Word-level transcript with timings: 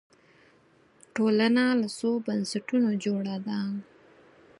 ټولنه 1.15 1.63
له 1.81 1.87
څو 1.97 2.09
بنسټونو 2.25 2.89
جوړه 3.03 3.35
ده 3.47 3.59